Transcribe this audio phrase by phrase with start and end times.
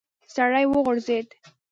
[0.33, 1.27] سړی وغورځېد.